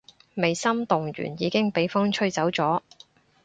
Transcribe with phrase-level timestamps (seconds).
[0.33, 2.81] 未心動完已經畀風吹走咗